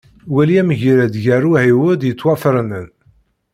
[0.33, 2.87] Wali amgired gar uɛiwed yettwafernen.